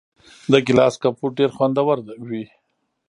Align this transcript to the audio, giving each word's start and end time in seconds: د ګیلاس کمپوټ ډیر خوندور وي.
د 0.51 0.53
ګیلاس 0.65 0.95
کمپوټ 1.03 1.31
ډیر 1.39 1.49
خوندور 1.55 1.97
وي. 2.29 2.43